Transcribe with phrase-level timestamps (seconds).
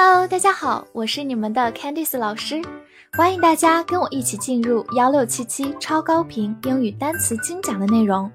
[0.00, 2.62] Hello，大家好，我是你们的 Candice 老师，
[3.14, 8.30] 欢迎大家跟我一起进入幺六七七超高频英语单词精讲的内容，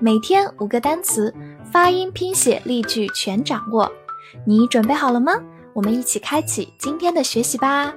[0.00, 1.34] 每天五个单词，
[1.72, 3.90] 发音、拼写、例句全掌握，
[4.46, 5.32] 你准备好了吗？
[5.72, 7.92] 我们一起开启今天的学习吧。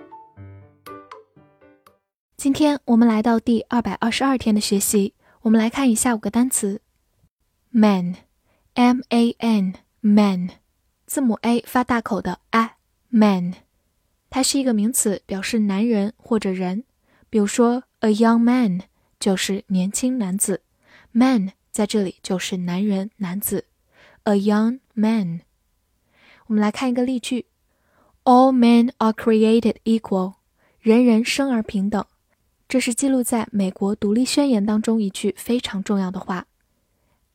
[2.38, 5.14] 今天我们来到第二百二十二天的学习，
[5.44, 6.82] 我们来看一下五个单词
[7.70, 10.50] ：man，m a n，man，
[11.06, 12.78] 字母 a 发大口的 a。
[13.14, 13.56] Man，
[14.30, 16.86] 它是一个名词，表示男人或者人。
[17.30, 18.82] 比如说，a young man
[19.20, 20.62] 就是年轻男子
[21.12, 23.66] ，man 在这里就是男人、男子。
[24.24, 25.42] a young man。
[26.48, 27.48] 我们来看一个例句
[28.24, 30.36] ：All men are created equal，
[30.80, 32.06] 人人生而平等。
[32.70, 36.48] 这是记录在美国独立宣言当中一句非常重要的话。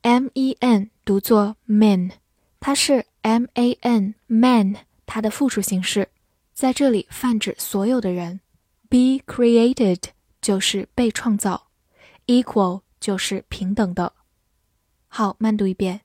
[0.01, 2.13] M-E-N 读作 man，
[2.61, 4.77] 它是 M-A-N man。
[5.06, 6.10] 它的复数形式
[6.54, 8.40] 在这里泛指所有的人。
[8.90, 10.04] Be created
[10.42, 11.68] 就是被创造，
[12.28, 14.14] equal 就是平等的。
[15.08, 16.02] 好，慢读一遍。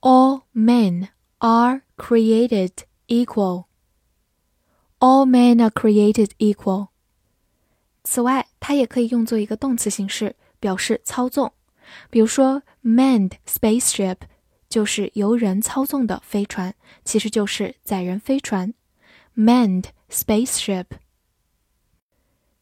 [0.00, 2.72] All men are created
[3.06, 3.66] equal.
[4.98, 6.88] All men are created equal.
[8.02, 11.52] 此外，它也可以用作一个动词形式，表示操纵。
[12.10, 14.16] 比如说，manned spaceship。
[14.69, 18.73] 就是由人操纵的飞船，其实就是载人飞船
[19.35, 20.85] ，manned spaceship。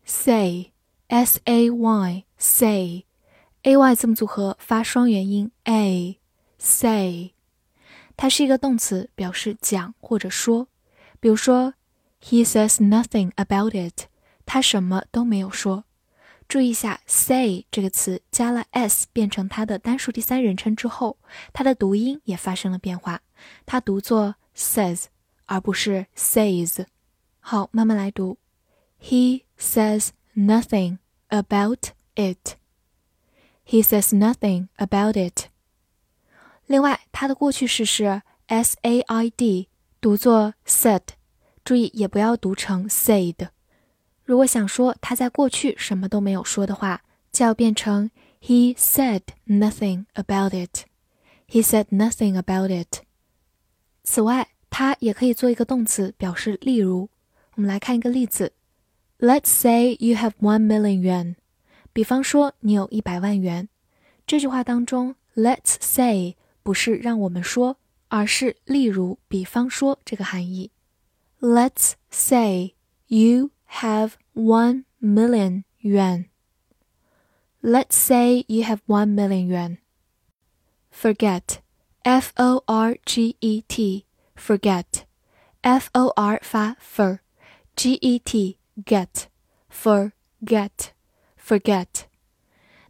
[0.06, 3.04] say，s a y，say，a
[3.78, 7.34] y 字母组合发双元音 a，say，
[8.16, 10.70] 它是一个动词，表示讲或者说。
[11.20, 11.74] 比如说
[12.22, 14.06] ，He says nothing about it，
[14.46, 15.84] 他什么都没有说。
[16.48, 21.18] 注意一下，say 这个词加了 s 变成它的单数第三人称之后，
[21.52, 23.20] 它的读音也发生了变化，
[23.66, 25.06] 它读作 says
[25.46, 26.86] 而不是 says。
[27.40, 28.38] 好，慢慢来读。
[29.02, 32.56] He says nothing about it.
[33.66, 35.48] He says nothing about it.
[36.66, 39.68] 另外，它的过去式是 s a i d，
[40.00, 41.02] 读作 said，
[41.66, 43.50] 注意也不要读成 said。
[44.28, 47.02] 如果想说他在过去什么都没有说的话，
[47.32, 48.12] 就要变成
[48.42, 50.82] He said nothing about it.
[51.48, 53.04] He said nothing about it.
[54.04, 57.10] 此外，它也可以做一个动词，表示例如。
[57.56, 58.52] 我们来看一个例子
[59.18, 61.36] ：Let's say you have one million yuan。
[61.94, 63.70] 比方说你有一百万元。
[64.28, 67.78] 这句话当中，Let's say 不是让我们说，
[68.10, 70.72] 而是例如、比方说这个含义。
[71.40, 72.74] Let's say
[73.08, 73.52] you
[73.83, 76.27] have one million yuan.
[77.63, 79.79] Let's say you have one million yuan.
[80.91, 81.61] Forget,
[82.05, 84.05] F O R G E T,
[84.37, 85.05] forget,
[85.63, 87.21] F O R 发 for,
[87.77, 89.27] G E T get,
[89.71, 90.91] forget,
[91.39, 92.07] forget，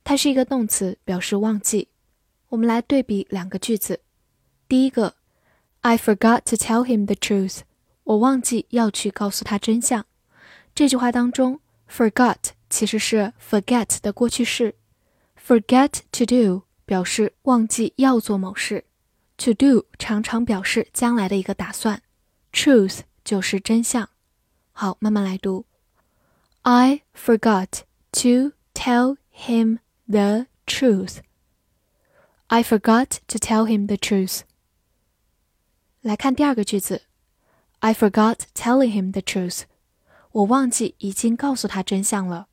[0.03, 1.89] 它是一个动词，表示忘记。
[2.49, 4.01] 我们来对比两个句子。
[4.69, 5.15] 第一个，
[5.83, 7.61] I forgot to tell him the truth，
[8.05, 10.07] 我忘记要去告诉他真相。
[10.77, 12.39] 这句话当中，forgot
[12.71, 14.75] 其实是 forget 的过去式，
[15.37, 18.85] forget to do 表示忘记要做某事，
[19.37, 22.03] to do 常常表示将来的一个打算，
[22.53, 24.09] truth 就是真相。
[24.73, 25.67] 好，慢慢来读。
[26.63, 31.19] I forgot to tell him the truth.
[32.47, 34.43] I forgot to tell him the truth.
[36.01, 37.03] 来看第二个句子，
[37.81, 39.63] I forgot telling him the truth.
[40.38, 42.48] 我忘记已经告诉他真相了。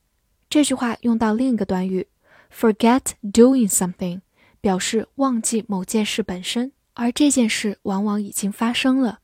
[0.49, 2.09] 这句话用到另一个短语
[2.50, 4.22] ，forget doing something，
[4.62, 9.21] 表示忘记某件事本身，而这件事往往已经发生了。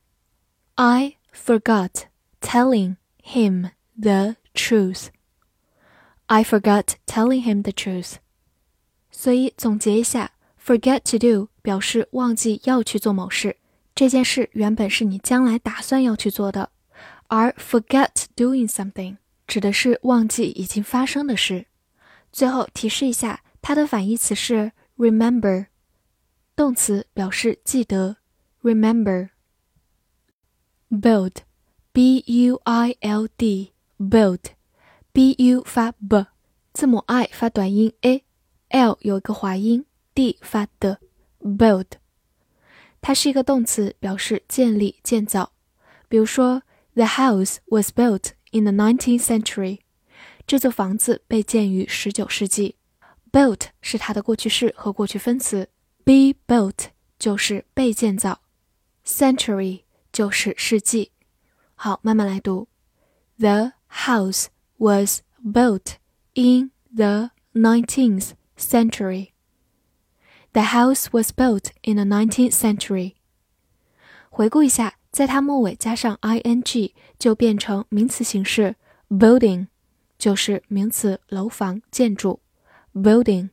[0.75, 2.03] I forgot
[2.39, 5.07] telling him the truth.
[6.27, 8.17] I forgot telling him the truth.
[9.09, 10.33] 所以总结一下
[10.63, 13.57] ，forget to do 表示忘记要去做某事，
[13.95, 16.69] 这件事原本是你将来打算要去做的。
[17.31, 19.15] 而 forget doing something
[19.47, 21.67] 指的是忘记已经发生的事。
[22.29, 25.67] 最后提示一下，它的反义词是 remember，
[26.57, 28.17] 动词表示记得
[28.61, 29.29] ，remember。
[30.89, 36.25] build，b u i l d，build，b u 发 b，
[36.73, 40.99] 字母 i 发短音 a，l 有一个滑音，d 发的
[41.39, 41.85] ，build，
[42.99, 45.53] 它是一个动词，表示建立、建造。
[46.09, 46.63] 比如说。
[46.94, 49.80] The house was built in the 19th century.
[50.46, 52.76] 这座房子被建于十九世纪。
[53.32, 55.68] Built 是它的过去式和过去分词。
[56.04, 56.86] Be built
[57.18, 58.40] 就是被建造。
[59.04, 61.12] Century 就是世纪。
[61.74, 62.68] 好，慢慢来读。
[63.38, 64.46] The house
[64.78, 65.96] was built
[66.34, 69.32] in the nineteenth century.
[70.52, 73.16] The house was built in the nineteenth century.
[74.30, 78.75] 回顾一下， 在它末尾加上 ing 就变成名词形式
[79.09, 79.67] building，
[80.17, 82.39] 就是名词楼房建筑
[82.93, 83.49] building。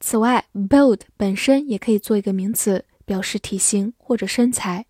[0.00, 4.86] 此外，build 本身也可以做一个名词，表示体型或者身材。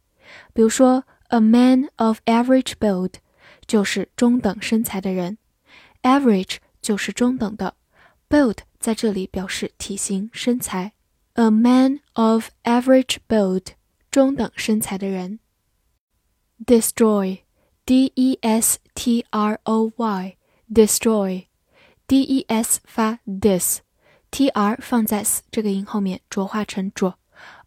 [0.52, 3.12] 比如说，a man of average build
[3.66, 5.38] 就是中等身材的人
[6.02, 7.74] ，average 就是中等的
[8.28, 10.92] ，build 在这里表示体型身材。
[11.34, 13.66] a man of average build
[14.10, 15.40] 中等身材的人。
[16.65, 27.17] destroy，d e s t r o y，destroy，d e s 发 dis，t r 放在 s 这个音后面浊化成浊，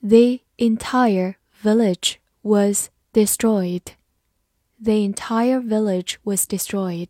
[0.00, 3.82] The entire village was destroyed.
[4.82, 7.08] The entire village was destroyed.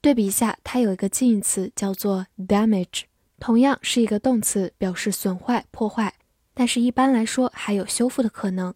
[0.00, 3.02] 对比一下，它有一个近义词叫做 damage，
[3.38, 6.14] 同样是一个动词，表示损坏、破坏。
[6.54, 8.74] 但是，一般来说还有修复的可能。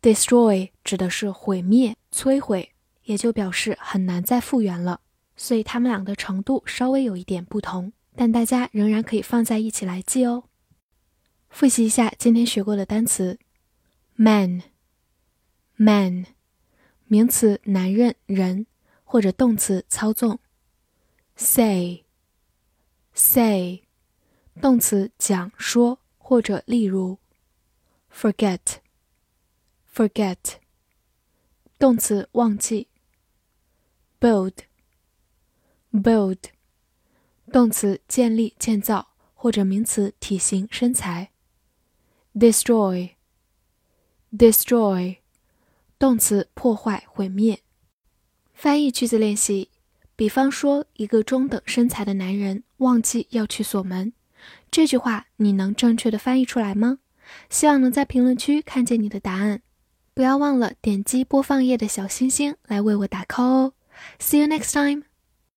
[0.00, 2.72] Destroy 指的是毁灭、摧毁，
[3.04, 5.00] 也就表示很难再复原了。
[5.36, 10.44] 所以，它们俩的程度稍微有一点不同，但大家仍然可以放在一起来记哦。
[11.48, 13.38] 复习一下今天学过的单词
[14.14, 16.26] ：man，man，
[17.06, 18.66] 名词男人、人，
[19.04, 20.38] 或者动词操纵
[21.36, 22.04] ；say，say，
[24.60, 25.98] 动词讲说。
[26.32, 27.18] 或者例如
[28.14, 30.59] ，forget，forget，
[31.80, 32.88] 动词忘记
[34.20, 36.36] ；build，build，
[37.50, 41.30] 动词建立、建造，或者名词体型、身材
[42.34, 45.16] ；destroy，destroy，
[45.98, 47.62] 动词破坏、毁灭。
[48.52, 49.70] 翻译句子练习，
[50.14, 54.12] 比方说，一个中等身材的男人忘记要去锁门。
[54.70, 56.98] 这句话你能正确的翻译出来吗？
[57.48, 59.62] 希望能在评论区看见你的答案。
[60.20, 63.72] 不要忘了点击播放页的小星星来为我打 call 哦。
[64.18, 65.09] See you next time.